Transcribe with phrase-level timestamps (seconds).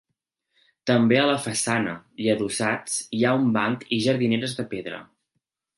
[0.91, 1.93] També a la façana,
[2.25, 5.09] i adossats hi ha un banc i jardineres de pedra.